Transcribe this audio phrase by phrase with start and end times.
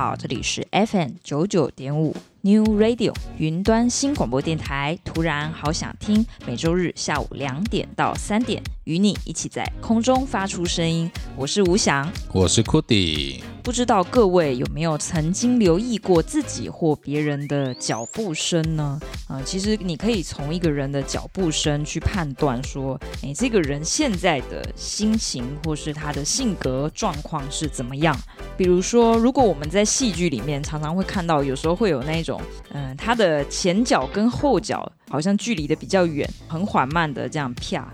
[0.00, 2.16] 好，这里是 FM 九九点五。
[2.42, 4.98] New Radio 云端新广播电台。
[5.04, 11.10] 突然好想听，每周日下午两点到三点，与你一起在空中发出声音。
[11.36, 13.42] 我是吴翔，我是 Cody。
[13.62, 18.98] 不知道各位有没有曾经留意过自己或别人的脚步声呢？
[19.28, 28.18] 呃，其实你可以从一个人的脚步声去判断说，诶，这个人现在的心情或是他的性格状况是怎么样。
[28.56, 32.29] 比如说，如果我们在戏剧里面常常会看到，有时候会有那种，
[32.72, 37.90] 嗯、呃，他的前脚跟后脚好像距离的比较远，很缓慢的这样啪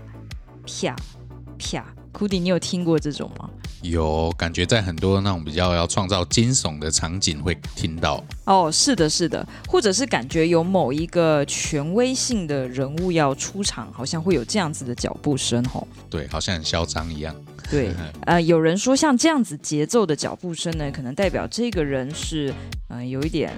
[0.65, 0.95] 啪
[1.57, 1.85] 啪。
[2.13, 3.47] Cody，你有听过这种吗？
[3.83, 8.23] 有感觉，在很多那种比较要创造惊悚的场景会听到。
[8.45, 15.87] 哦，是的，是的，或者是感觉有某一个权威性的人物要出场，好像会有这样子的脚步声，吼。
[16.09, 17.35] 对，好像很嚣张一样。
[17.69, 17.91] 对，
[18.25, 22.49] 呃，有人说像这样子节奏的脚步声呢，可能代表这个人是，
[22.87, 23.53] 嗯、呃，有一点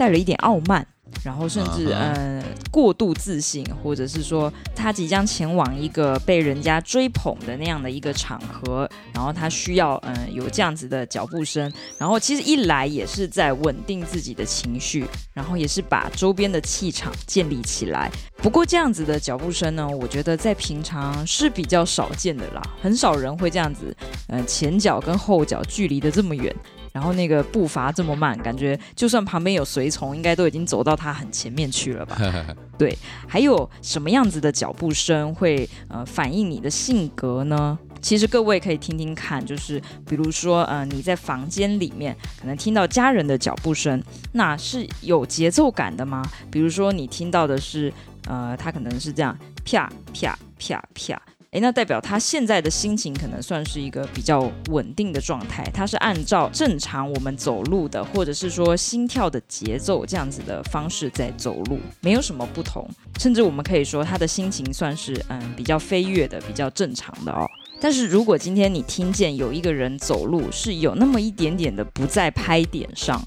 [0.00, 0.86] 带了一点傲慢。
[1.24, 18.08] 然后甚至嗯、呃、过度自信，或者是说他即将前往一个被人家追捧的那样的一个场合，然后他需要嗯、呃、有这样子的脚步声，然后其实一来也是在稳定自己的情绪，然后也是把周边的气场建立起来。
[18.36, 23.94] 不过这样子的脚步声呢，我觉得在平常是比较少见的啦，很少人会这样子，
[24.28, 26.54] 呃前脚跟后脚距离的这么远。
[26.92, 32.16] 然后那个步伐这么慢，感觉就算旁边有随从，应该都已经走到他很前面去了吧？
[32.76, 32.96] 对，
[33.28, 37.78] 还有什么样子的脚步声会呃反映你的性格呢？
[38.00, 44.02] 其实各位可以听听看，就是比如说呃你在房间里面可能听到家人的脚步声，
[44.32, 46.24] 那是有节奏感的吗？
[46.50, 47.92] 比如说你听到的是
[48.26, 51.22] 呃他可能是这样啪啪啪啪。
[51.52, 62.88] 诶，那代表他现在的心情可能算是一个比较稳定的状态，他是按照正常我们走路的，或者是说心跳的节奏这样子的方式在走路，没有什么不同，
[63.18, 67.44] 甚至我们可以说他的心情算是嗯比较飞跃的，比较正常的哦。
[67.80, 73.20] 但是如果今天你听见有一个人走路是有那么一点点的不在拍点上，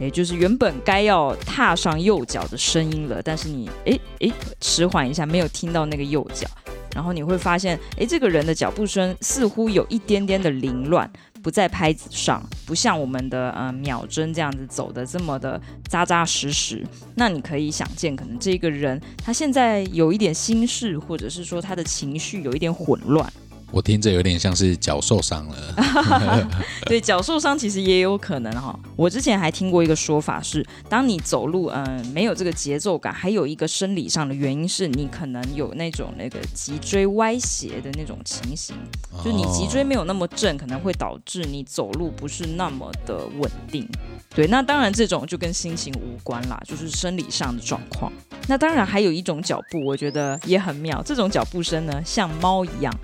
[0.00, 6.48] 也就是原本该要踏上右脚的声音了，但是你诶诶迟缓一下，没有听到那个右脚。
[6.94, 11.10] 然后你会发现，诶，这个人的脚步声似乎有一点点的凌乱，
[11.42, 16.84] 不在拍子上，不像我们的呃秒针这样子走的这么的扎扎实实。
[17.14, 23.30] 那你可以想见，可能这个人他现在有一点心事，或者是说他的情绪有一点混乱。
[23.70, 26.48] 我听着有点像是脚受伤了，
[26.86, 28.78] 对，脚受伤其实也有可能哈。
[28.96, 38.74] 我之前还听过一个说法是，当你走路嗯、呃、没有这个节奏感，还有一个生理上的原因是你可能有那种那个脊椎歪斜的那种情形，
[39.22, 43.86] 就你脊椎没有那么正，可能会导致你走路不是那么的稳定。
[44.34, 48.10] 对，那当然这种就跟心情无关啦，就是生理上的状况。
[48.46, 52.94] 那当然还有一种脚步，我觉得也很妙，这种脚步声呢，像猫一样。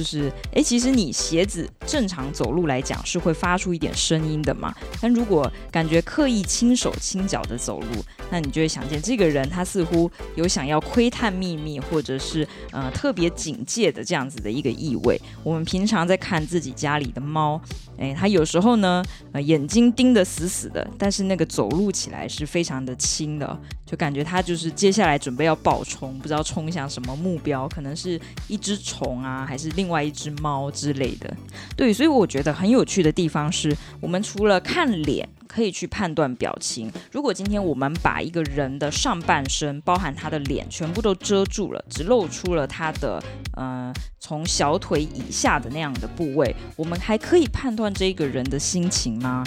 [0.00, 4.74] 就是，诶，其实你鞋子正常走路来讲是会发出一点声音的嘛。
[4.98, 7.86] 但如果感觉刻意轻手轻脚的走路，
[8.30, 15.20] 那你就会想见这个人他似乎有想要窥探秘密，或者是呃特别警戒的这样子的一个意味。
[15.44, 17.60] 我们平常在看自己家里的猫，
[18.00, 28.18] 诶，他有时候呢，呃，眼睛盯得死死的，但是那个走路起来是非常的轻的，就感觉他就是接下来准备要爆冲，不知道冲向什么目标，可能是
[28.48, 31.36] 一只虫啊，还是另外一只猫之类的，
[31.76, 43.20] 对，所以我觉得很有趣的地方是，我们除了看脸可以去判断表情，如果今天我们把一个人的上半身，包含他的脸，全部都遮住了，只露出了他的
[43.56, 49.42] 呃从小腿以下的那样的部位，我们还可以判断这个人的心情吗？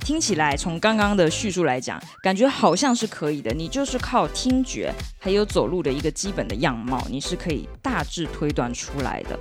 [0.00, 3.52] 听起来，从刚刚的叙述来讲，感觉好像是可以的。
[3.52, 9.36] 你就是靠听觉，还有走路的一个基本的样貌，你是可以大致推断出来的。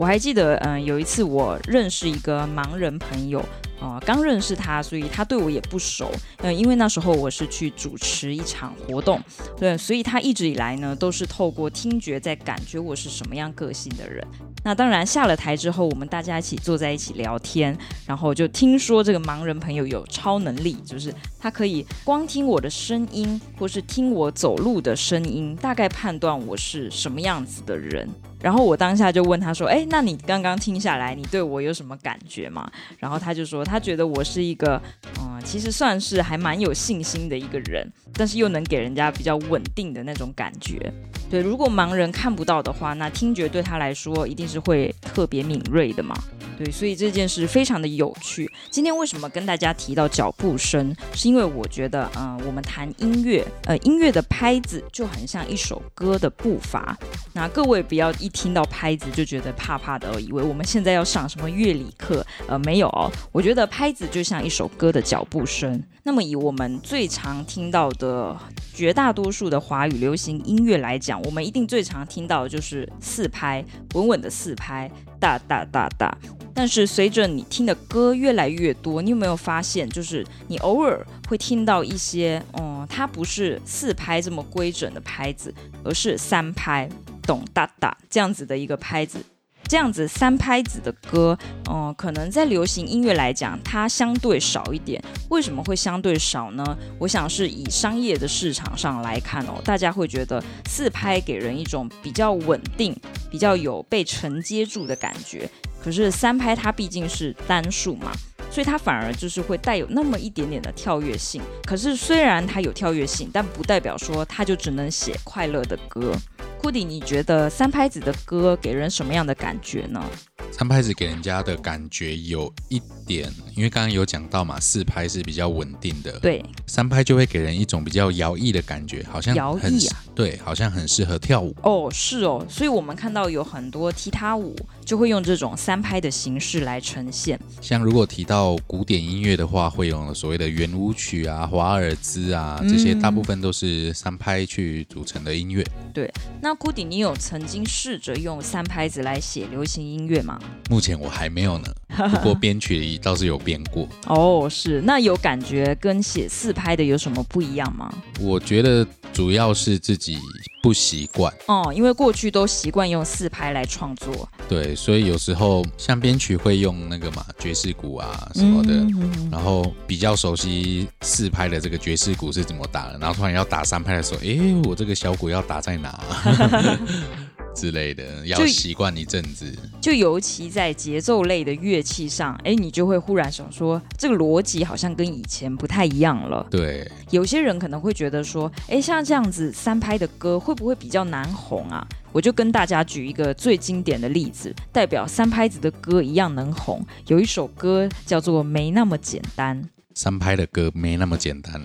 [0.00, 3.44] 我还记得，嗯，有一次我认识一个盲人朋友。
[3.80, 6.10] 啊、刚认识他，所以他对我也不熟。
[6.38, 9.18] 嗯，因为那时候我是去主持一场活动，
[9.58, 14.22] 对，所以他一直以来呢都是透过听觉在感觉我是什么样个性的人。
[14.62, 17.76] 那当然下了台之后，我们大家一起坐在一起聊天，
[18.06, 28.06] 然后就听说这个盲人朋友有超能力，就是他可以光听我的声音，或是听我走路的声音，大概判断我是什么样子的人。
[28.42, 34.80] 然后我当下就问他说：“哎，那你刚刚听下来，你对我有什么感觉吗？”然后他就说：“他觉得我是一个，
[35.20, 40.92] 嗯，其实算是还蛮有信心的一个人，但是又能给人家比较稳定的那种感觉。
[41.28, 46.14] 对，如果盲人看不到的话，那听觉对他来说一定是会特别敏锐的嘛。
[46.62, 48.46] 对，所以这件事非常的有趣。
[48.68, 50.94] 今天为什么跟大家提到脚步声？
[51.14, 56.94] 是因为我觉得，嗯、我们谈音乐，呃，音乐的拍子就很像一首歌的步伐。
[57.32, 62.22] 那各位不要一听到拍子就觉得怕怕的，以为我们现在要上什么乐理课？
[62.46, 63.10] 呃，没有哦。
[63.32, 65.82] 我觉得拍子就像一首歌的脚步声。
[66.02, 68.36] 那么以我们最常听到的
[68.74, 73.64] 绝大多数的华语流行音乐来讲，我们一定最常听到的就是四拍，
[73.94, 76.16] 稳稳的四拍，哒哒哒哒。
[76.52, 86.88] 但是随着你听的歌越来越多，你有没有发现，就是你偶尔会听到一些，嗯，它不是四拍这么规整的拍子，而是三拍，
[87.22, 89.24] 咚哒哒这样子的一个拍子。
[89.70, 91.38] 这样子三拍子的歌，
[91.70, 95.00] 嗯，可能在流行音乐来讲，它相对少一点。
[95.28, 96.76] 为什么会相对少呢？
[96.98, 102.92] 我想是以商业的市场上来看哦，大家会觉得四拍给人一种比较稳定、
[103.30, 105.48] 比较有被承接住的感觉。
[105.80, 108.10] 可是三拍它毕竟是单数嘛，
[108.50, 111.40] 所以它反而就是会带有那么一点点的跳跃性。
[111.64, 116.12] 可是虽然它有跳跃性，但不代表说它就只能写快乐的歌。
[116.60, 120.04] 库迪，你觉得三拍子的歌给人什么样的感觉呢？
[120.52, 131.56] 三拍子给人家的感觉有一点，因为刚刚有讲到嘛，四拍是比较稳定的，对，三拍就会给人一种比较摇曳的感觉，好像摇曳啊，对，好像很适合跳舞。
[131.62, 134.54] 哦，是哦，所以我们看到有很多踢踏舞
[134.90, 137.38] 就会用这种三拍的形式来呈现。
[137.60, 145.62] 像如果提到古典音乐的话，会用所谓的圆舞曲啊、华尔兹啊，这些大部分都是三拍去组成的音乐。
[145.62, 150.36] 嗯、对，那库迪，你有曾经试着用三拍子来写流行音乐吗？
[150.68, 151.72] 目前我还没有呢，
[152.10, 153.88] 不过编曲倒是有编过。
[154.08, 157.88] 哦，是，那有感觉跟写四拍的有什么不一样吗？
[158.18, 160.18] 我觉得主要是自己
[160.62, 161.32] 不习惯。
[161.46, 164.28] 哦，因为过去都习惯用四拍来创作。
[164.48, 175.98] 对，所以有时候像编曲会用那个嘛爵士鼓啊什么的，嗯嗯嗯，然后比较熟悉四拍的这个爵士鼓是怎么打的，然后突然要打三拍的时候，诶，我这个小鼓要打在哪？
[177.54, 179.52] 之类的，要习惯一阵子。
[179.80, 186.46] 就尤其在节奏类的乐器上，哎，你就会忽然想说，这个逻辑好像跟以前不太一样了。
[186.50, 191.86] 对，有些人可能会觉得说，哎，像这样子三拍的歌会不会比较难红啊？
[192.12, 196.84] 我就跟大家举一个最经典的例子，代表三拍子的歌一样能红。
[197.06, 199.62] 有一首歌叫做《没那么简单》。
[199.94, 201.60] 三拍的歌没那么简单，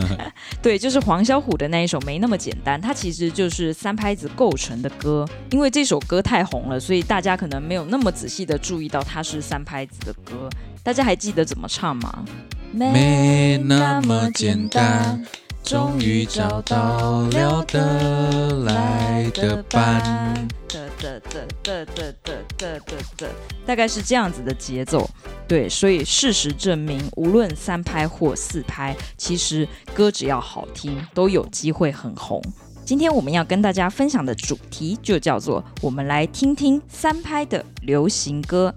[0.62, 5.28] 对，就是黄小琥的那一首没那么简单，它其实就是三拍子构成的歌。
[5.50, 10.48] 因为这首歌太红了，所以大家可能没有那么仔细的注意到它是三拍子的歌。
[10.82, 12.24] 大家还记得怎么唱吗？
[12.72, 15.24] 没那么简单。
[15.66, 23.28] 终于找到了得来的伴，的的的的的的的的的，
[23.66, 25.10] 大概是这样子的节奏。
[25.48, 32.40] 对，所以事实证明，无论三拍或四拍，其实歌只要好听，都有机会很红。
[32.84, 38.72] 今天我们要跟大家分享的主题就叫做“我们来听听三拍的流行歌”。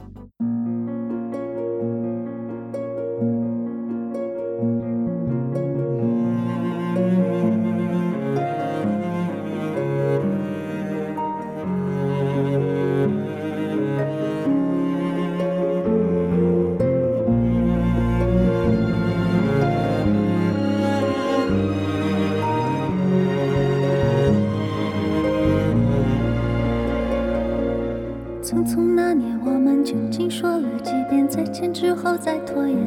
[28.41, 32.77] 匆匆那年，我们究竟说了几遍再见之后再拖延？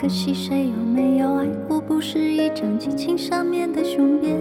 [0.00, 1.67] 可惜谁又没有爱？
[1.98, 4.40] 不是一张激情上面的雄辩。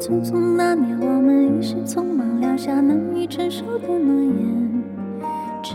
[0.00, 4.82] 匆匆那年，我们一时匆忙撂下难以承受的诺言，
[5.62, 5.74] 只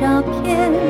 [0.00, 0.89] 照片。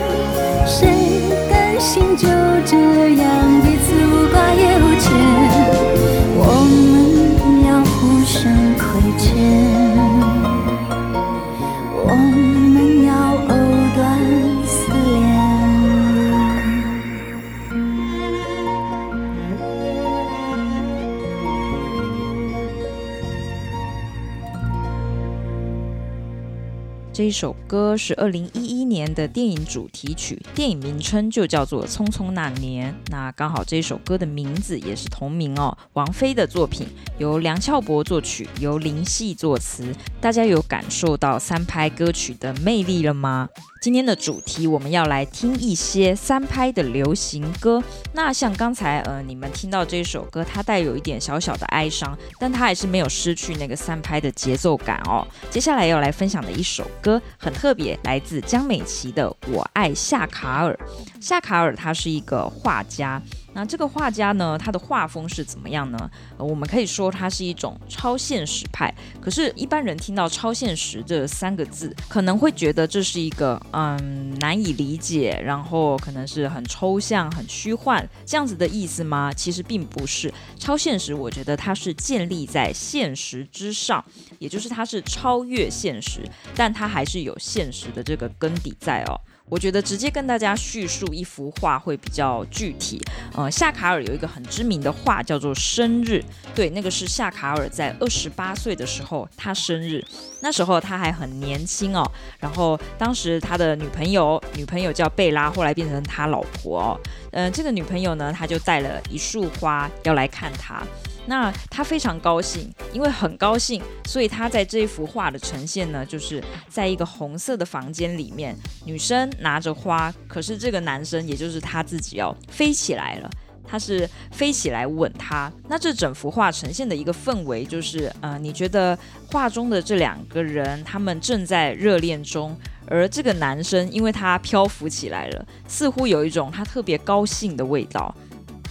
[27.21, 32.91] 这一首歌是二零一一年的电影主题曲，电影名称就叫做《匆匆那年》。
[33.09, 35.75] 那刚好这首歌的名字也是同名哦。
[35.93, 39.95] 王菲的作品，由梁翘柏作曲，由林夕作词。
[40.19, 43.49] 大家有感受到三拍歌曲的魅力了吗？
[43.81, 47.81] 今天的主题我们要来听一些三拍的流行歌。
[48.13, 55.25] 那像刚才呃你们听到这首歌，它带有一点小小的哀伤，但它还是没有失去那个三拍的节奏感哦。
[55.49, 60.73] 接下来要来分享的一首歌很特别，来自江美奇的《我爱夏卡尔》。
[61.21, 63.21] 夏卡尔他是一个画家。
[63.53, 66.09] 那这个画家呢，他的画风是怎么样呢？
[66.37, 68.93] 我们可以说他是一种超现实派。
[69.19, 79.31] 可是，一般人听到“超现实”这三个字，可能会觉得这是一个嗯难以理解，然后可能是很抽象、很虚幻这样子的意思吗？
[79.33, 80.33] 其实并不是。
[80.57, 84.03] 超现实，我觉得它是建立在现实之上，
[84.39, 86.21] 也就是它是超越现实，
[86.55, 89.19] 但它还是有现实的这个根底在哦。
[89.51, 93.01] 我觉得直接跟大家叙述一幅画会比较具体。
[93.35, 96.23] 呃，夏卡尔有一个很知名的画叫做《生日》，
[96.55, 100.01] 对，那个是夏卡尔在二十八岁的时候他生日，
[100.39, 102.09] 那时候他还很年轻哦。
[102.39, 106.99] 然后当时他的女朋友，女朋友叫贝拉，后来变成他老婆哦。
[107.31, 110.81] 嗯、这个女朋友呢，他就带了一束花要来看他。
[111.25, 123.29] 那他非常高兴，因为很高兴，所以他在这一幅画的呈现呢，就是在一个红色的房间里面，女生拿着花，可是这个男生，也就是他自己哦，飞起来了，
[123.63, 125.51] 他是飞起来吻她。
[125.69, 128.97] 那这整幅画呈现的一个氛围就是，呃，你觉得
[129.27, 138.13] 画中的这两个人，他们正在热恋中，而这个男生因为他漂浮起来了，似乎有一种他特别高兴的味道。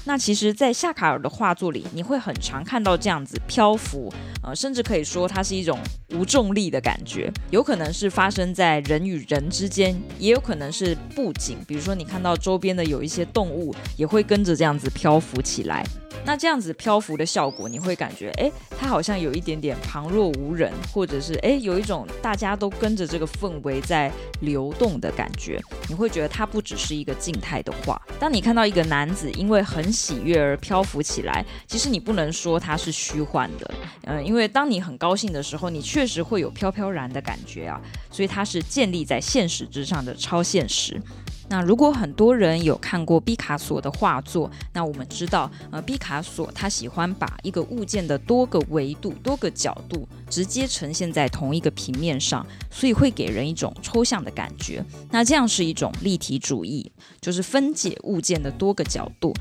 [0.05, 5.79] 那其实，在夏卡尔的画作里，你会很常看到这样子漂浮，呃，甚至可以说它是一种
[6.15, 7.31] 无重力的感觉。
[7.51, 15.85] 有可能是发生在人与人之间，也有可能是布景，比如说你看到周边的有一些动物，也会跟着这样子漂浮起来。
[16.23, 25.59] 那这样子漂浮的效果，你会感觉，诶，它好像有一点点旁若无人，或者是，诶，有一种大家都跟着这个氛围在流动的感觉。
[25.89, 28.01] 你会觉得它不只是一个静态的画。
[28.19, 37.81] 当你看到一个男子因为很喜悦而漂浮起来，其实你不能说它是虚幻的，嗯，因为当你很高兴的时候，你确实会有飘飘然的感觉啊。
[38.11, 41.01] 所以它是建立在现实之上的超现实。
[41.49, 54.83] 那如果很多人有看过毕卡索的画作，那我们知道，呃，毕卡索他喜欢把一个物件的多个维度、多个角度直接呈现在同一个平面上，所以会给人一种抽象的感觉。
[55.11, 59.35] 那这样是一种立体主义，就是分解物件的多个角度。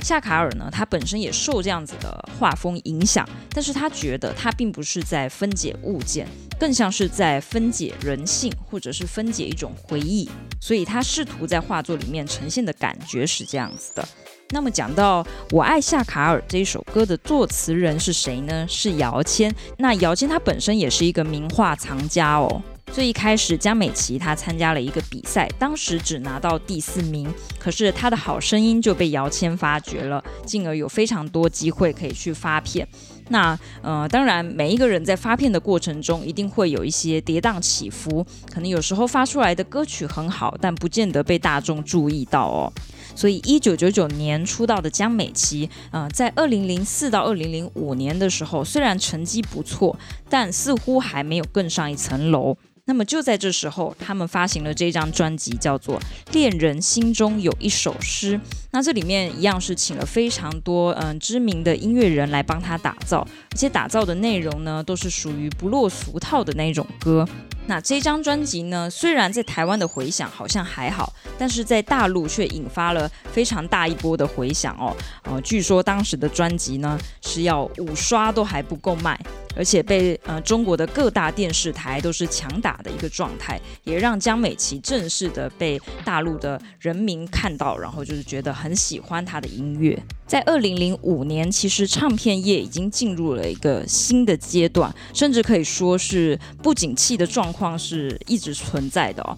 [0.00, 6.26] 夏卡尔呢，他本身也受这样子的画风影响，但是他觉得他并不是在分解物件，
[6.58, 10.30] 更像是在分解人性，或者是分解一种回忆。
[10.60, 14.08] 所以他试图在画作里面呈现的感觉是这样子的。
[14.50, 18.64] 那么讲到《我爱夏卡尔》这一首歌的作词人是谁呢？
[18.68, 19.52] 是姚谦。
[19.78, 22.62] 那姚谦他本身也是一个名画藏家哦。
[22.92, 32.86] 最一开始，江美琪她参加了一个比赛，当时只拿到第四名，可是她的好声音就被姚谦发掘了，进而有非常多机会可以去发片。
[33.28, 42.72] 那呃，当然每一个人在发片的过程中，一定会有一些跌宕起伏，可能有时候发出来的歌曲很好，但不见得被大众注意到哦。
[43.16, 52.56] 所以，一九九九年出道的江美琪，呃，在二零零四到二零零五年的时候，虽然成绩不错，但似乎还没有更上一层楼。
[52.88, 55.98] 那么就在这时候，他们发行了这张专辑，叫做
[56.32, 58.38] 《恋人心中有一首诗》。
[58.70, 67.26] 那这里面一样是请了非常多嗯、知名的音乐人来帮他打造，而且打造的内容呢，都是属于不落俗套的那种歌。
[67.68, 74.96] 那这张专辑呢，虽然在台湾的回响好像还好，但是在大陆却引发了非常大一波的回响哦。
[75.24, 79.18] 呃，据说当时的专辑呢是要五刷都还不够卖。
[79.56, 89.98] 而且被呃中国的各大电视台都是强打的一个状态，也让江美琪正式的被大陆的人民看到，然后就是觉得很喜欢她的音乐。
[90.26, 99.36] 在二零零五年，其实唱片业已经进入了一个新的阶段，甚至可以说是不景气的状况是一直存在的哦。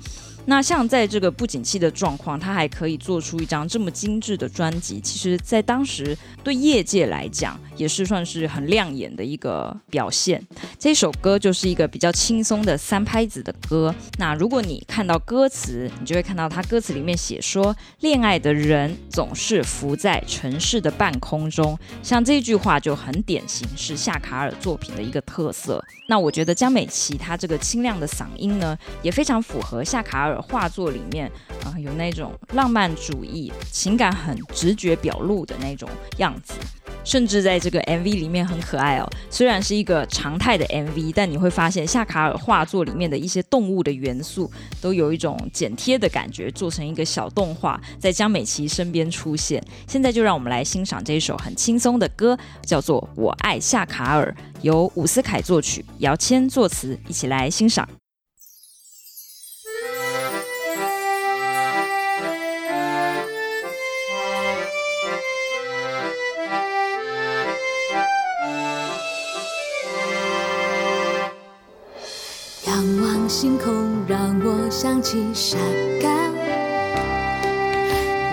[0.50, 10.42] 那像在这个不景气的状况，他还可以做出一张这么精致的专辑，其实，在当时对业界来讲，也是算是很亮眼的一个表现。
[10.78, 13.94] 这首歌就是一个比较轻松的三拍子的歌。
[14.18, 21.78] 那如果你看到歌词，你就会看到他歌词里面写说，恋爱的人总是浮在城市的半空中。
[22.02, 25.84] 像这句话就很典型，是夏卡尔作品的一个特色。
[26.08, 30.37] 那我觉得江美琪她这个清亮的嗓音呢，也非常符合夏卡尔。
[30.40, 31.30] 画作里面
[31.64, 36.54] 啊、有那种浪漫主义、情感很直觉表露的那种样子，
[37.04, 39.08] 甚至在这个 MV 里面很可爱哦。
[39.30, 49.62] 虽然是一个常态的 MV，但你会发现夏卡尔画作里面的一些动物的元素都有一种剪贴的感觉，做成一个小动画，在江美琪身边出现。
[49.86, 57.88] 现在就让我们来欣赏这一首很轻松的歌，叫做《我爱夏卡尔》，由伍思凯作曲，姚谦作词，一起来欣赏。
[73.28, 73.74] 星空
[74.06, 75.58] 让我想起夏
[76.00, 76.32] 卡尔，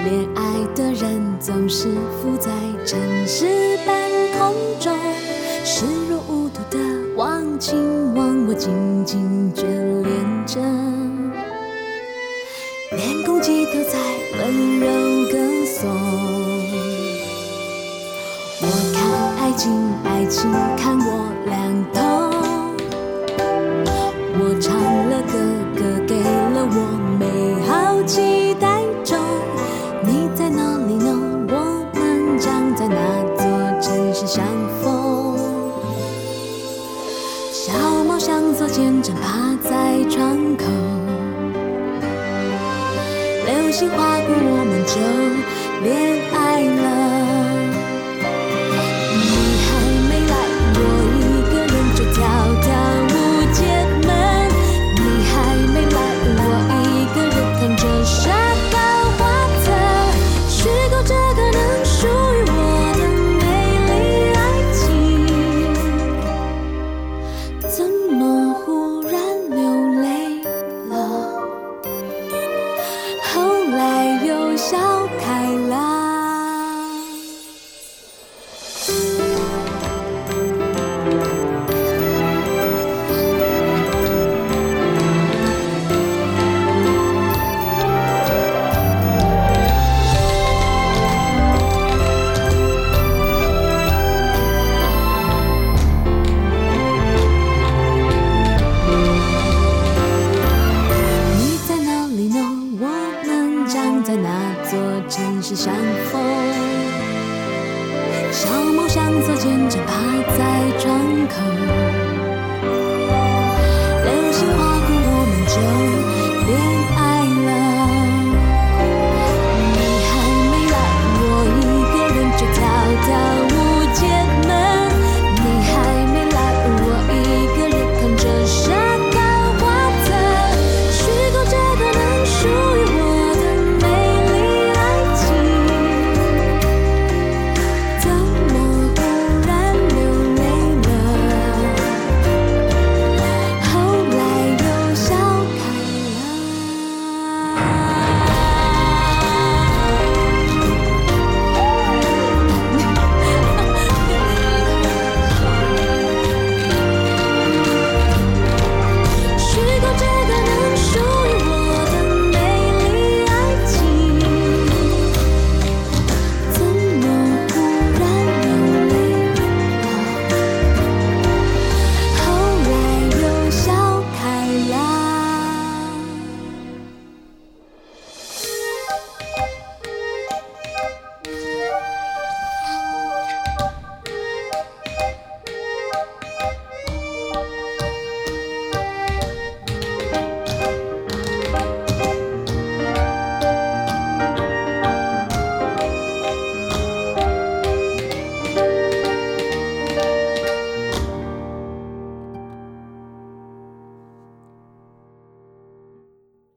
[0.06, 0.42] 恋爱
[0.74, 1.90] 的人总是
[2.22, 2.50] 浮在
[2.86, 4.98] 城市半空中，
[5.66, 6.80] 视若无睹的
[7.18, 10.62] 忘情忘我，紧紧眷恋着，
[12.96, 14.00] 连公鸡都在
[14.38, 14.86] 温柔
[15.30, 15.92] 歌颂。
[18.62, 18.98] 我看
[19.44, 19.70] 爱情，
[20.06, 21.12] 爱情看我
[21.46, 22.05] 两头。
[43.76, 44.96] 心划过，我们就
[45.84, 46.25] 恋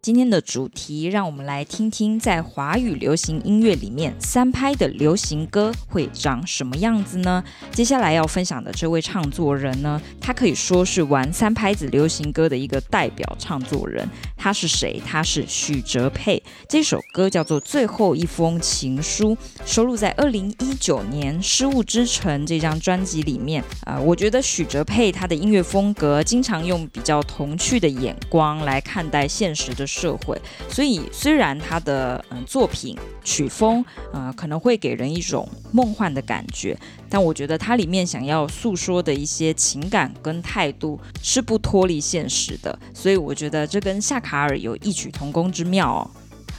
[0.08, 7.44] 今天的主题，让我们来听听在华语流行音乐里面三拍的流行歌会长什么样子呢？
[7.72, 14.08] 接下来要分享的这位唱作人呢，他可以说是玩三拍子流行歌的一个代表唱作人。
[14.34, 14.98] 他是谁？
[15.04, 16.42] 他是许哲佩。
[16.66, 23.62] 这首歌叫做《最后一封情书》，收录在二零一九年《失物之城》这张专辑里面。
[23.84, 46.10] 啊、呃，我觉得许哲佩他的音乐风格经常用比较童趣的眼光来看待现实的社会，所以虽然他的嗯、作品曲风呃可能会给人一种梦幻的感觉，但我觉得它里面想要诉说的一些情感跟态度是不脱离现实的，所以我觉得这跟夏卡尔有异曲同工之妙哦。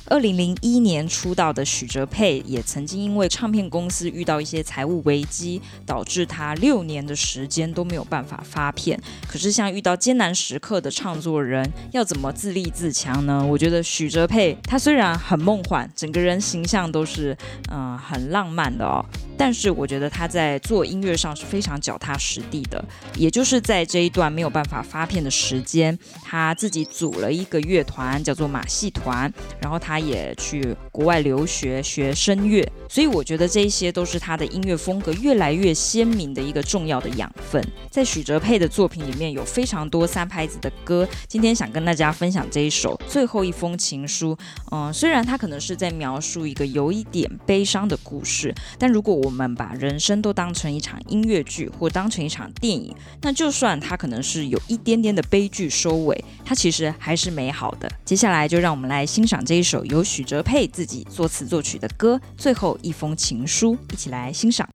[0.10, 9.00] 二零零一年出道的许哲佩，也曾经因为唱片公司遇到一些财务危机，导致他六年的时间都没有办法发片。
[9.28, 13.46] 可是像遇到艰难时刻的唱作人，要怎么自立自强呢？
[13.46, 17.38] 我觉得许哲佩他虽然很梦幻，整个人形象都是
[17.72, 19.06] 嗯、很浪漫的哦。
[19.38, 22.84] 但是我觉得他在做音乐上是非常脚踏实地的，
[23.16, 37.64] 也就是在这一段没有办法发片的时间，他自己组了一个乐团，叫做马戏团，然后他也去国外留学学声乐，所以我觉得这一些都是他的音乐风格越来越鲜明的一个重要的养分。
[37.92, 44.36] 在许哲佩的作品里面有非常多三拍子的歌，今天想跟大家分享这一首《最后一封情书》。
[44.72, 57.88] 嗯，虽然他可能是在描述一个有一点悲伤的故事，但如果我们把人生都当成一场音乐剧，或当成一场电影，那就算它可能是有一点点的悲剧收尾，它其实还是美好的。
[58.04, 64.68] 接下来就让我们来欣赏这一首由许哲佩自己作词作曲的歌《最后一封情书》，一起来欣赏。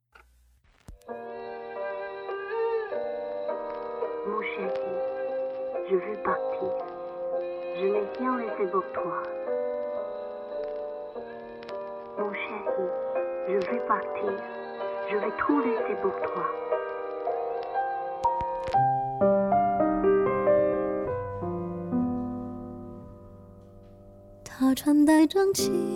[24.44, 25.93] 他穿戴整齐，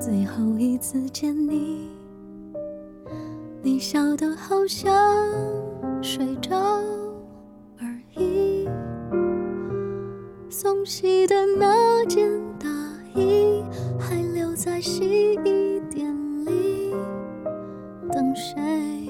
[0.00, 1.88] 最后一次见你，
[3.62, 4.92] 你笑得好像
[6.02, 6.56] 睡着
[7.78, 8.68] 而已，
[10.48, 12.68] 送洗的那件大
[13.14, 13.62] 衣
[13.98, 16.92] 还留在洗衣店里，
[18.10, 19.08] 等谁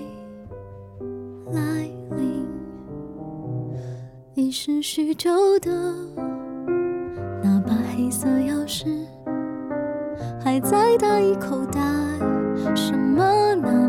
[1.53, 2.47] 来临？
[4.35, 5.71] 遗失许久的
[7.43, 7.75] 那把。
[7.97, 9.07] 黑色钥匙
[10.45, 11.81] 还在大衣口袋，
[12.77, 13.84] 什么那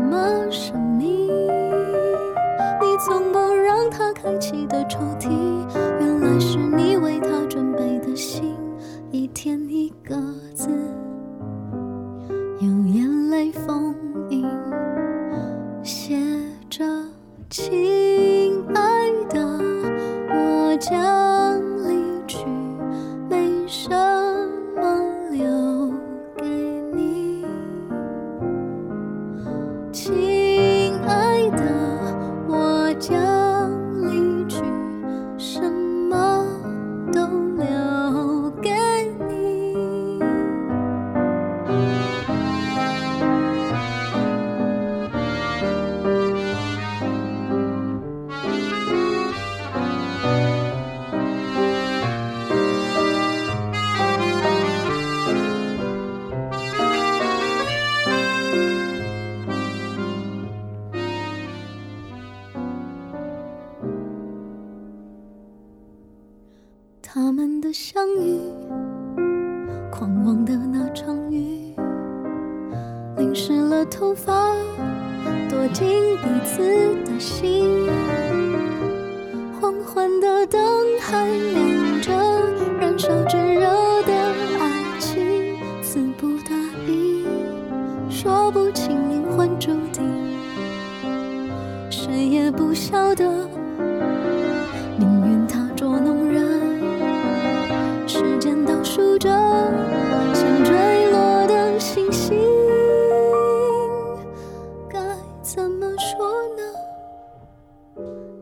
[105.66, 106.62] 怎么说呢？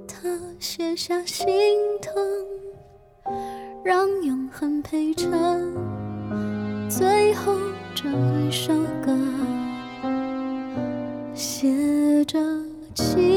[0.07, 0.29] 他
[0.61, 1.47] 写下心
[2.03, 2.13] 疼，
[3.83, 5.33] 让永恒陪衬
[6.87, 7.55] 最后
[7.95, 9.17] 这一首歌，
[11.33, 12.39] 写着
[12.95, 13.34] 情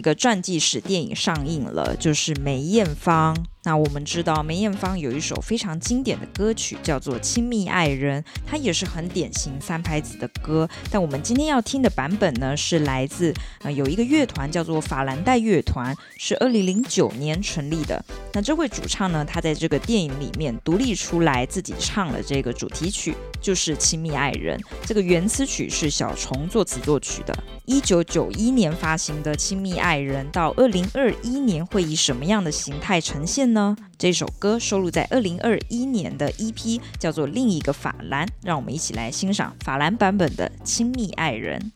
[0.00, 3.36] 一个传记式电影上映了，就是梅艳芳。
[3.62, 10.68] 那我们知道梅艳芳有一首非常经典的歌曲，叫做《亲密爱人》，它也是很典型三拍子的歌。
[10.90, 18.02] 但我们今天要听的版本呢，是来自呃有一个乐团叫做法兰黛乐团，是二零零九年成立的。
[18.32, 24.58] 那这位主唱呢，他在这个电影里面独立出来自己唱了这个主题曲，就是《亲密爱人》。
[24.86, 27.36] 这个原词曲是小虫作词作曲的。
[27.66, 33.76] 一九九一年发行的《亲密爱人》，到二零二一年会以什么样的形态呈现呢？
[33.98, 41.72] 这首歌收录在二零二一年的 EP，叫做《另一个法兰》，让我们一起来欣赏法兰版本的《亲密爱人》。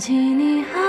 [0.00, 0.79] 起你还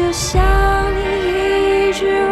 [0.00, 0.42] 就像
[0.96, 2.29] 你一直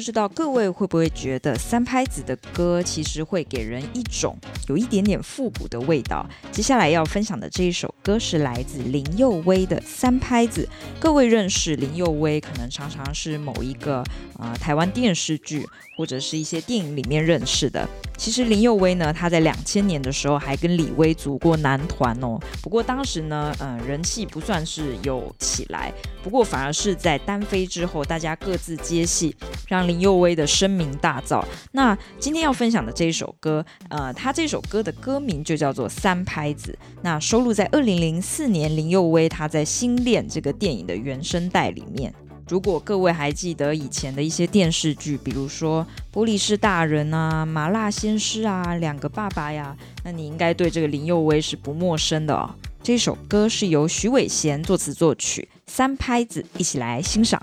[0.00, 4.34] 不知道各位会不会觉得三拍子的歌其实会给人一种
[4.66, 6.26] 有一点点复古的味道？
[6.50, 10.66] 接下来要分享的这一首歌是来自林佑威的《三拍子》。
[10.98, 13.98] 各位认识林佑威，可能常常是某一个
[14.38, 15.66] 啊、呃、台湾电视剧
[15.98, 17.86] 或者是一些电影里面认识的。
[18.20, 22.38] 其实林佑威呢，他在两千年的时候还跟李威组过男团哦。
[22.62, 25.90] 不过当时呢，嗯、人气不算是有起来，
[26.22, 29.34] 不过反而是在单飞之后，大家各自接戏，
[29.66, 31.42] 让林佑威的声名大噪。
[31.72, 42.12] 那今天要分享的这一首歌，呃，他这首歌的歌名就叫做《三拍子》，那收录在二零零四年林佑威他在《新恋》这个电影的原声带里面。
[42.50, 45.86] 如果各位还记得以前的一些电视剧，比如说
[46.16, 52.50] 《玻璃是大人》啊、《麻辣鲜师》啊、《两个爸爸》呀，那你应该对这个林佑威是不陌生的哦。
[52.82, 57.40] 这首歌是由许伟贤作词作曲，三拍子，一起来欣赏。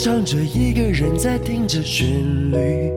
[0.00, 2.06] 唱着，一个人在听着旋
[2.52, 2.92] 律，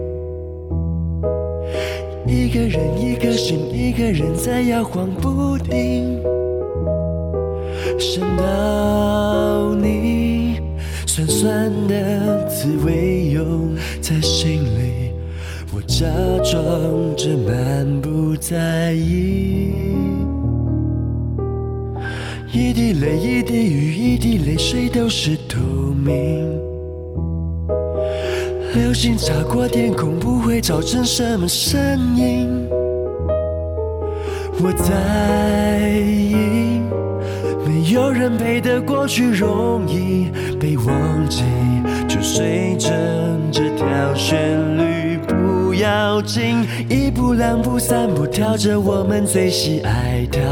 [2.27, 6.21] 一个人一颗心，一个人在摇晃不定。
[7.97, 10.59] 想到你，
[11.07, 15.11] 酸酸的滋味涌在心里，
[15.73, 16.05] 我假
[16.43, 19.73] 装着满不在意。
[22.53, 25.57] 一滴泪，一滴雨，一滴泪水都是透
[26.05, 26.70] 明。
[28.73, 32.69] 流星擦过天空，不会造成什么声音。
[34.63, 36.81] 我在意，
[37.65, 41.43] 没有人陪的过去容易被忘记，
[42.07, 42.89] 就随着
[43.51, 45.00] 这条旋律
[45.81, 50.43] 要紧，一步两步三步跳着我们最喜爱跳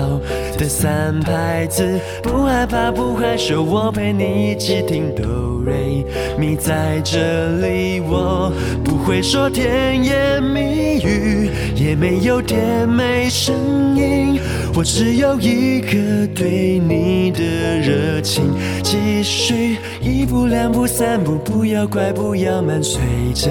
[0.58, 5.24] 的三拍子，不害怕不害羞，我陪你一起听哆
[5.64, 6.04] 瑞
[6.38, 8.52] 咪，在这里我
[8.84, 13.56] 不会说甜言蜜语，也没有甜美声
[13.96, 14.40] 音，
[14.80, 15.98] 我只有一颗
[16.34, 17.42] 对你的
[17.82, 18.46] 热情。
[18.82, 23.02] 继续一步两步三步，不要快不要慢，随
[23.34, 23.50] 着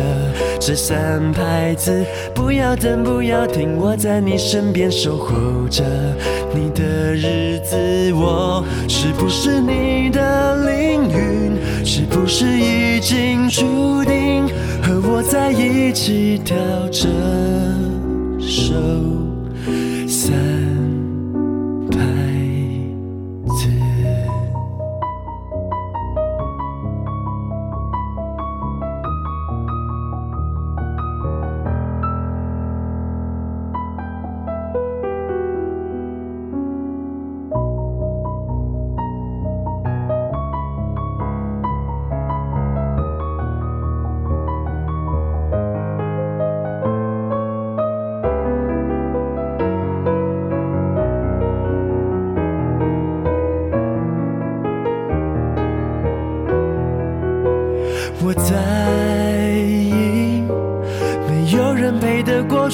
[0.58, 2.02] 这三拍子，
[2.34, 5.84] 不要等不要停，我在你身边守候着
[6.54, 7.14] 你的。
[7.14, 7.76] 日子，
[8.14, 11.84] 我是不是你的灵魂？
[11.84, 14.48] 是不是已经注定
[14.82, 16.56] 和我在一起跳
[16.90, 17.06] 这
[18.40, 18.72] 首
[20.08, 20.57] 三？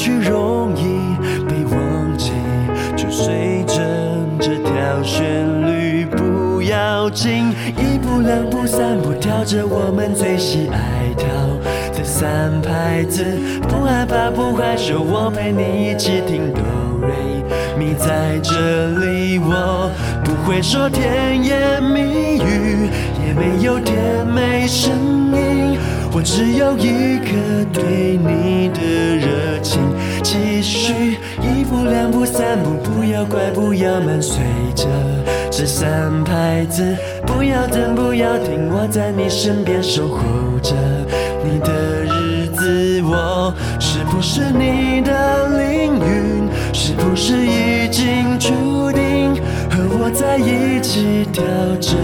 [0.05, 1.17] 去容易
[1.49, 2.33] 被忘记，
[2.95, 3.81] 就随着
[4.39, 5.25] 这条旋
[5.67, 7.49] 律不要紧，
[7.79, 11.27] 一步两步三步跳着我们最喜爱跳
[11.97, 13.25] 的三拍子，
[13.63, 16.61] 不害怕不害羞，我陪你一起听哆
[17.01, 17.09] 瑞
[17.79, 19.91] 咪，在这里我
[20.23, 22.91] 不会说甜言蜜语，
[23.27, 23.97] 也没有甜
[24.27, 24.93] 美声
[25.33, 25.79] 音。
[26.17, 27.33] 我只有一颗
[27.73, 28.81] 对你的
[29.17, 29.74] 热情，
[31.75, 34.45] 步两步三步，不要快不要慢，随
[34.77, 34.87] 着
[35.51, 36.97] 这三拍子，
[37.27, 40.23] 不要等不要停，我在你身边守候
[40.63, 40.73] 着
[41.43, 41.73] 你的
[42.05, 46.49] 日子，我是不是你的灵魂？
[46.73, 49.35] 是不是已经注定
[49.69, 51.43] 和我在一起跳
[51.81, 51.97] 着？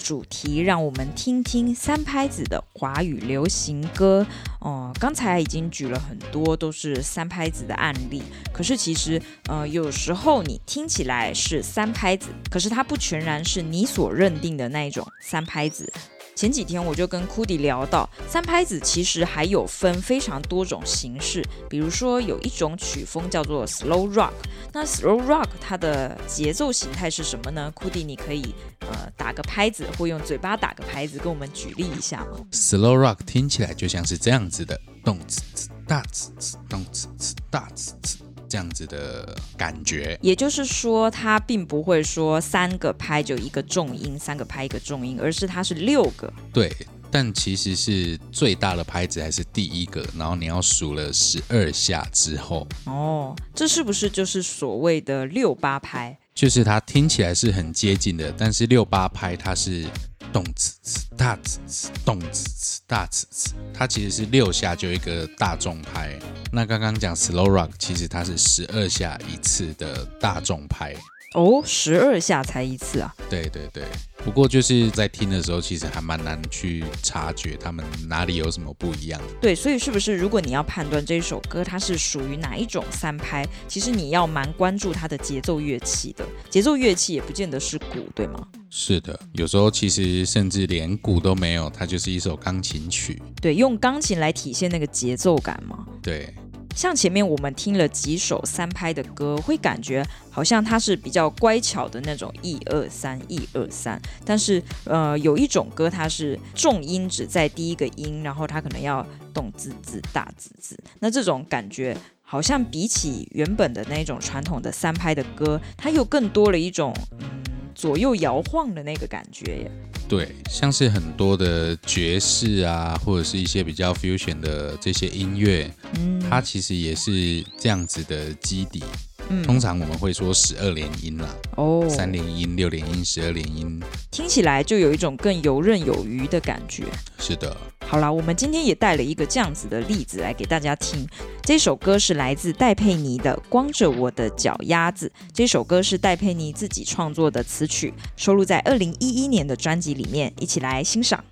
[0.00, 4.26] 主题，让我们听听三拍子的华语流行歌。
[4.60, 8.22] 哦、刚才已经举了很多都是三拍子的案例，
[8.52, 15.90] 可是其实，呃，有时候你听起来是三拍子，可是它不全然是你所认定的那一种三拍子。
[16.34, 24.32] 前几天我就跟 Cudi 聊到，三拍子其实还有分非常多种形式，比如说有一种曲风叫做 Slow Rock，
[24.72, 38.29] 那 Slow Rock 它的节奏形态是什么呢？Cudi 你可以呃打个拍子，或用嘴巴打个拍子，跟我们举例一下吗？Slow Rock 听起来就像是这样子的，动次次大次次，动次次大次次。
[38.50, 46.30] 这样子的感觉，也就是说，它并不会说三个拍就一个重音，三个拍一个重音，而是它是六个。
[46.52, 46.70] 对，
[47.12, 52.66] 但其实是最大的拍子还是第一个，然后你要数了十二下之后。
[52.86, 56.18] 哦，这是不是就是所谓的六八拍？
[56.34, 59.86] 就是它听起来是很接近的，但是六八拍它是。
[60.32, 66.18] 动次次大次次，动次次大次次，它其实是六下就一个大众拍。
[66.52, 70.94] 那刚刚讲 slow rock，其实它是十二下一次的大众拍。
[71.34, 73.14] 哦，十二下才一次啊？
[73.28, 73.84] 对对对。
[74.24, 79.20] 不过就是在听的时候，其实还蛮难去察觉他们哪里有什么不一样。
[79.40, 86.26] 对，所以是不是如果你要判断这一首歌它是属于哪一种三拍，其实你要蛮关注它的节奏乐器的。
[86.50, 88.46] 节奏乐器也不见得是鼓，对吗？
[88.68, 93.22] 是的，有时候其实甚至连鼓都没有，它就是一首钢琴曲。
[93.40, 95.86] 对，用钢琴来体现那个节奏感吗？
[96.02, 96.34] 对。
[96.74, 117.42] 像前面我们听了几首三拍的歌，会感觉好像它是比较乖巧的那种一二三一二三，但是呃有一种歌它是重音只在第一个音，然后它可能要动滋滋大滋滋，那这种感觉好像比起原本的那种传统的三拍的歌，它又更多了一种嗯
[117.74, 119.70] 左右摇晃的那个感觉耶。
[120.08, 128.84] 对，像是很多的爵士啊，或者是一些比较 fusion 的这些音乐，嗯，它其实也是这样子的基底。
[129.28, 136.84] 嗯，通常我们会说十二连音啦，哦，三连音、六连音、十二连音，听起来就有一种更游刃有余的感觉。
[137.18, 137.56] 是的。
[137.80, 141.04] 好啦，我们今天也带了一个这样子的例子来给大家听。
[141.42, 145.10] 这首歌是来自戴佩妮的《光着我的脚丫子》。
[145.32, 150.32] 这首歌是戴佩妮自己创作的词曲，收录在二零一一年的专辑里面。
[150.38, 151.24] 一起来欣赏。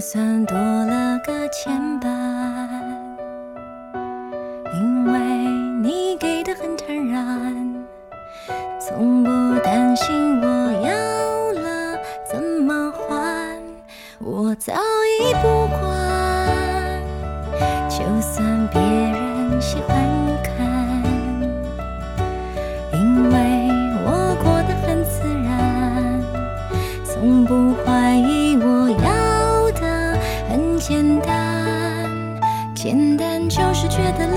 [0.00, 2.08] 算多了个牵绊，
[4.72, 5.20] 因为
[5.82, 7.84] 你给的很坦然，
[8.80, 9.28] 从不
[9.62, 10.90] 担心我要
[11.60, 11.98] 了
[12.32, 13.58] 怎么还，
[14.20, 15.78] 我早已不管，
[17.90, 19.94] 就算别人喜欢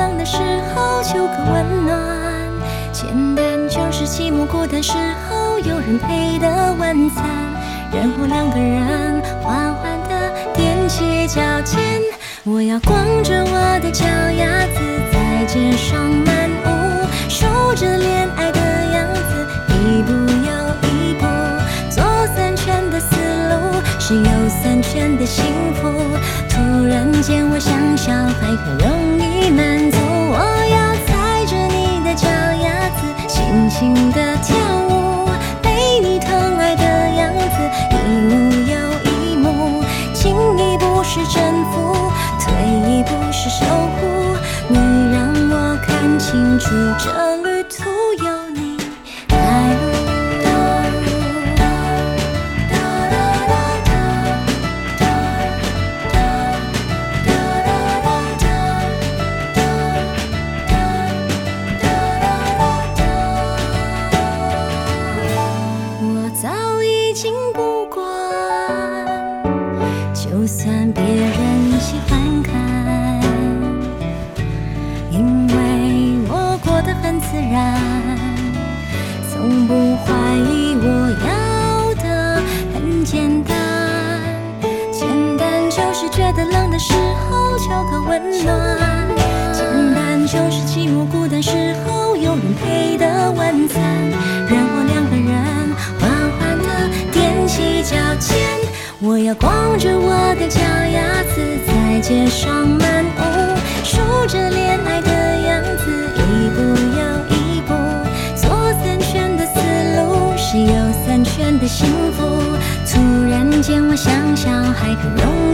[0.04, 0.38] 冷的时
[0.76, 1.97] 候求个温暖，
[2.91, 4.91] 简单就是寂寞孤单时
[5.30, 7.24] 候有人陪的晚餐，
[7.93, 11.80] 然后两个人缓缓地踮起脚尖，
[12.43, 14.80] 我要光着我的脚丫子
[15.14, 17.45] 在街上漫舞，数
[17.76, 18.60] 着恋爱的
[18.93, 20.51] 样子，一步又
[20.89, 21.26] 一步，
[21.89, 22.04] 左
[22.36, 23.16] 三圈的思
[23.47, 25.45] 路是右三圈的幸
[25.76, 25.89] 福。
[26.49, 29.98] 突然间，我像小孩，很容易满足。
[30.00, 30.38] 我
[30.72, 34.56] 要踩着你的脚丫子，轻轻地跳
[34.89, 35.30] 舞，
[35.62, 36.84] 被你疼爱的
[37.16, 37.58] 样子，
[37.91, 38.76] 一幕又
[39.12, 39.84] 一幕。
[40.14, 41.94] 进一步是征服，
[42.39, 42.52] 退
[42.89, 44.38] 一步是守护。
[44.70, 44.78] 你
[45.12, 47.43] 让我看清楚这
[88.14, 89.07] 温暖，
[89.51, 93.82] 简单就是寂寞孤单时候有人陪的晚餐。
[94.47, 95.34] 然后两个人
[95.99, 96.68] 缓缓地
[97.11, 98.38] 踮起脚尖，
[98.99, 103.24] 我要光着我的脚丫子在街上漫步，
[103.84, 103.97] 数
[104.28, 105.09] 着恋爱的
[105.47, 106.61] 样子，一步
[106.93, 107.01] 又
[107.36, 107.74] 一步，
[108.36, 108.47] 左
[108.84, 109.59] 三圈的思
[109.97, 110.72] 路，是右
[111.03, 112.24] 三圈的幸福。
[112.86, 115.53] 突然间，我像小孩，可容。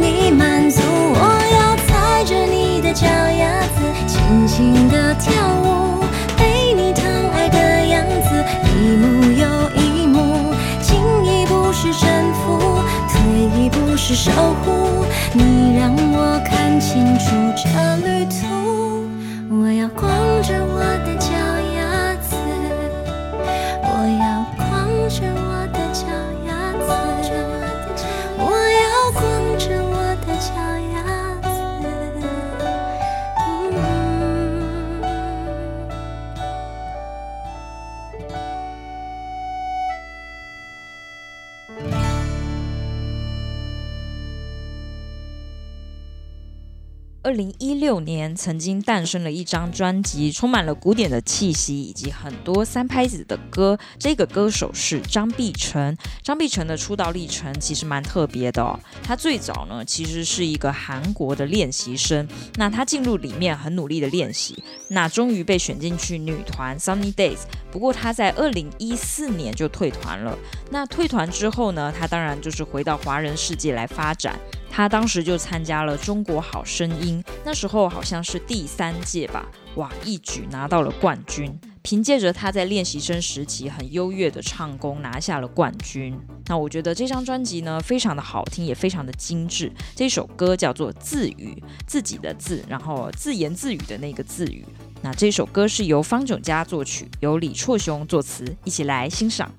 [47.30, 53.78] 二零一六年，曾经诞生了一张专辑，充满了古典的气息以及很多三拍子的歌。
[54.00, 55.96] 这个歌手是张碧晨。
[56.24, 58.80] 张碧晨的出道历程其实蛮特别的哦。
[59.04, 62.28] 他最早呢，其实是一个韩国的练习生。
[62.56, 67.42] 那他进入里面很努力的练习，那终于被选进去女团 Sunny Days。
[67.72, 70.36] 不过他在二零一四年就退团了。
[70.72, 74.40] 那退团之后呢，他当然就是回到华人世界来发展。
[74.70, 79.46] 他当时就参加了《中国好声音》，那时候好像是第三届吧，
[79.76, 81.60] 哇，一举拿到了冠军。
[81.82, 86.16] 凭借着他在练习生时期很优越的唱功，拿下了冠军。
[86.48, 89.72] 那我觉得这张专辑呢，非常的好听，也非常的精致。
[89.96, 94.66] 这首歌叫做《自语》，自己的自，然后自言自语的那个自语。
[95.02, 99.50] 那这首歌是由方炯嘉作曲，由李辍雄作词，一起来欣赏。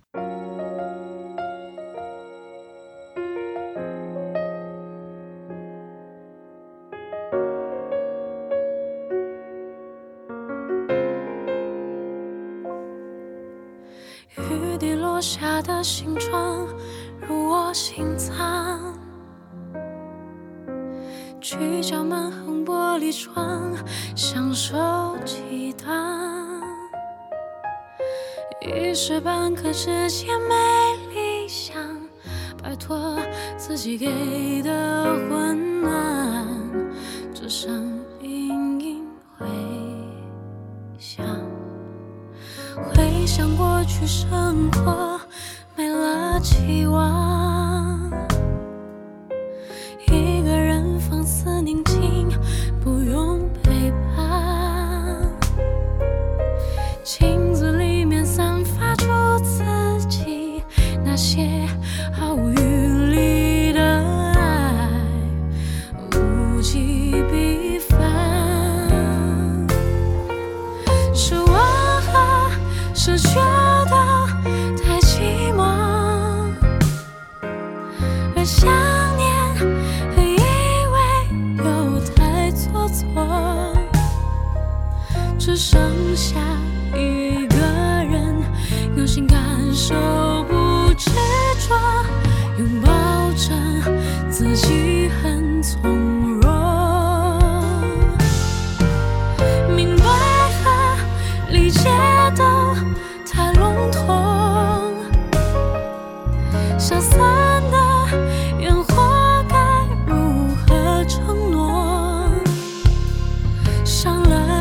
[15.32, 16.66] 下的形状
[17.20, 18.98] 入我心脏，
[21.40, 23.72] 去敲门横玻璃窗，
[24.16, 24.76] 享受
[25.24, 26.60] 激荡。
[28.60, 31.76] 一时半刻之间没理想，
[32.60, 33.16] 摆脱
[33.56, 36.44] 自己给的温暖，
[37.32, 39.06] 只剩隐隐
[39.38, 39.46] 回
[40.98, 41.24] 响，
[42.92, 45.09] 回想过去生活。
[46.66, 47.19] 希望。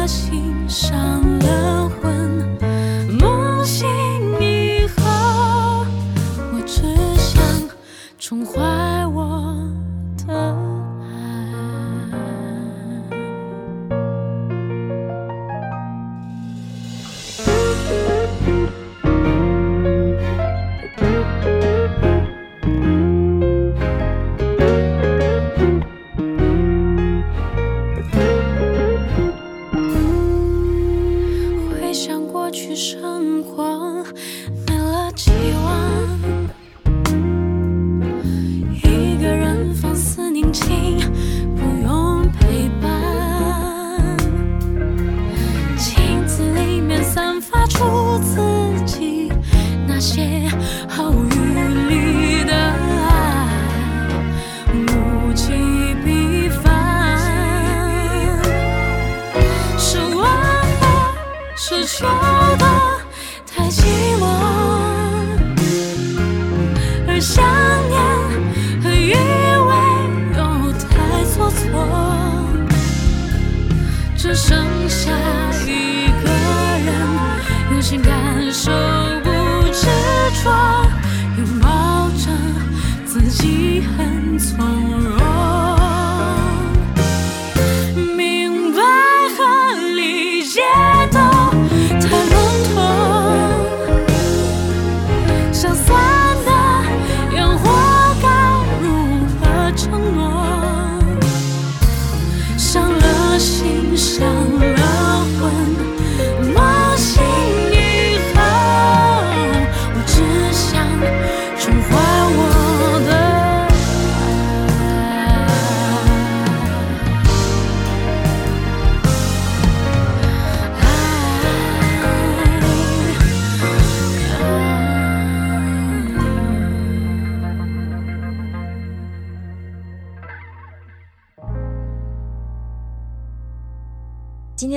[0.10, 1.39] 心上。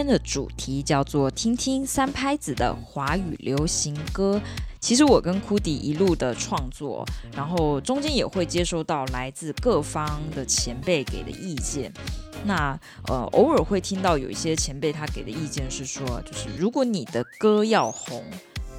[0.03, 4.41] 天的主题叫做“听听三拍子的华语流行歌”。
[4.81, 11.93] 其实我跟库迪一路的创作，然后中间也会接收到来自各方的前辈给的意见。
[12.45, 12.77] 那
[13.07, 18.25] 呃，偶尔会听到有一些前辈他给的意见是说，就是如果你的歌要红，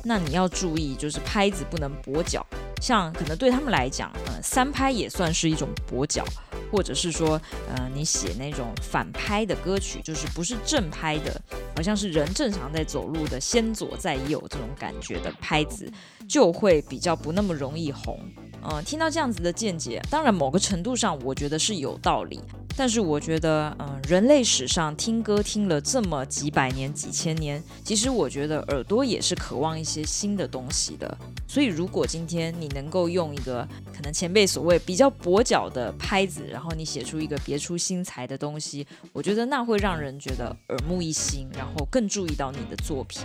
[0.03, 2.45] 那你要注意，就是拍子不能跛脚。
[2.81, 6.25] 像可能对他们来讲，呃，三拍也算是一种跛脚。
[6.71, 7.39] 或者是说，
[7.69, 11.39] 呃，你写那种反拍的歌曲，就是不是正拍的，
[11.75, 15.87] 好像是人正常在走路的，先左再右这种感觉的拍子，
[16.27, 18.19] 就会比较不那么容易红。
[18.63, 22.39] 呃，听到这样子的见解，当然某个程度上，我觉得是有道理。
[22.75, 31.15] 但是我觉得，嗯、人类史上听歌听了这么几百年、几千年，其实我觉得耳朵也是渴望一些新的东西的。
[31.47, 43.21] 所以，如果今天你能够用一个可能前辈所谓比较跛脚的拍子，然后你写出一个别出心裁的东西，我觉得那会让人觉得耳目一新，然后更注意到你的作品。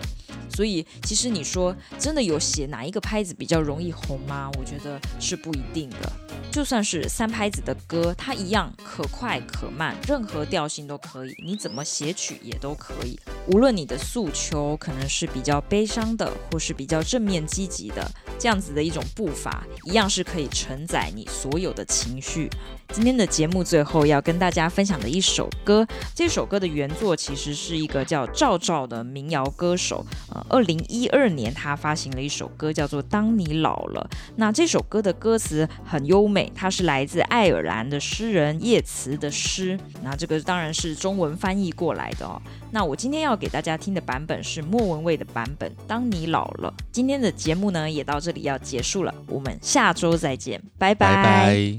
[0.54, 4.50] 所以，其实你说真的有写哪一个拍子比较容易红吗？
[4.58, 6.10] 我觉得是不一定的。
[6.50, 13.20] 就算是三拍子的歌，它一样可快可慢，任何调性都可以，你怎么写曲也都可以。
[13.48, 22.48] 无论你的诉求可能是比较悲伤的，或是比较正面积极的，这样子的一种步伐，一样是可以承载你所有的情绪。
[22.90, 30.06] 今天的节目最后要跟大家分享的一首歌，这首歌的原作其实是一个叫赵照的民谣歌手。
[30.32, 34.08] 呃，二零一二年他发行了一首歌，叫做《当你老了》。
[34.36, 39.78] 那这首歌的歌词很优美，它是来自爱尔兰的诗人叶慈的诗。
[40.02, 42.40] 那这个当然是中文翻译过来的哦。
[42.70, 46.72] 那我今天要给大家听的版本是莫文蔚的版本，《当你老了》。
[46.92, 51.78] 今天的节目呢也到这里要结束了，我们下周再见，拜拜。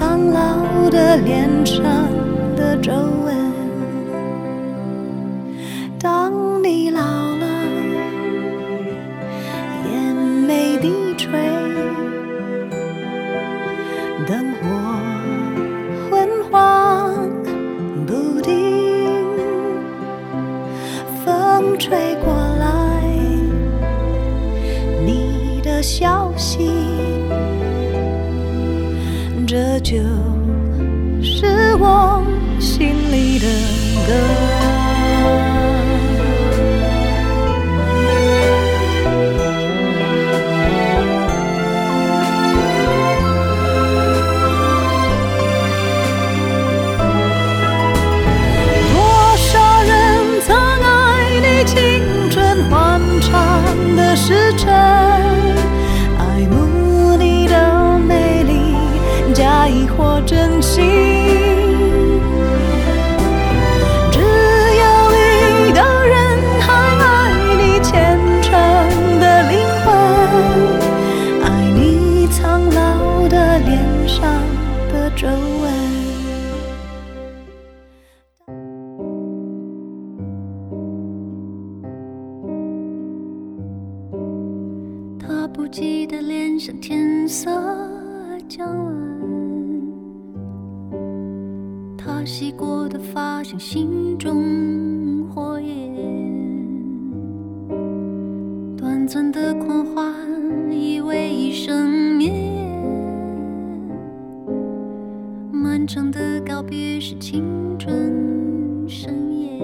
[0.00, 1.84] 苍老的脸上
[2.56, 2.90] 的皱
[3.22, 3.39] 纹。
[105.90, 109.58] 漫长的告别是青春盛宴，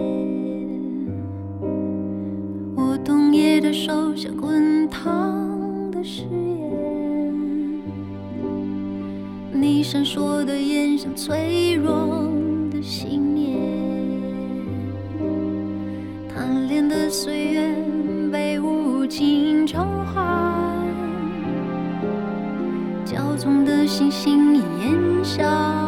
[2.74, 6.02] 我冬夜的手像滚烫的。
[6.02, 7.80] 誓言，
[9.52, 12.28] 你闪烁的眼像脆弱
[12.72, 13.60] 的信念，
[16.28, 17.72] 贪恋的岁月
[18.32, 20.76] 被无情偿还，
[23.04, 25.85] 骄纵的星星已烟消